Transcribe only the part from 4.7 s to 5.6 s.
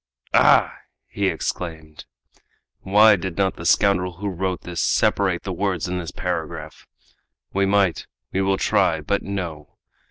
separate the